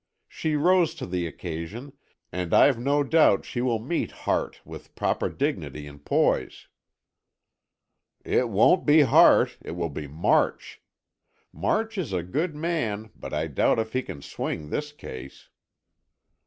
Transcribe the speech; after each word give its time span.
She 0.27 0.55
rose 0.55 0.95
to 0.95 1.05
the 1.05 1.27
occasion 1.27 1.93
and 2.31 2.55
I've 2.55 2.79
no 2.79 3.03
doubt 3.03 3.45
she 3.45 3.61
will 3.61 3.77
meet 3.77 4.09
Hart 4.09 4.59
with 4.65 4.95
proper 4.95 5.29
dignity 5.29 5.85
and 5.85 6.03
poise." 6.03 6.67
"It 8.25 8.49
won't 8.49 8.83
be 8.83 9.01
Hart, 9.01 9.59
it 9.61 9.75
will 9.75 9.91
be 9.91 10.07
March. 10.07 10.81
March 11.53 11.99
is 11.99 12.13
a 12.13 12.23
good 12.23 12.55
man, 12.55 13.11
but 13.15 13.31
I 13.31 13.45
doubt 13.45 13.77
if 13.77 13.93
he 13.93 14.01
can 14.01 14.23
swing 14.23 14.71
this 14.71 14.91
case." 14.91 15.49